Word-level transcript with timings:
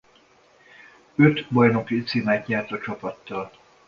Öt 1.15 1.51
bajnoki 1.51 2.03
címet 2.03 2.47
nyert 2.47 2.71
a 2.71 2.79
csapattal. 2.79 3.51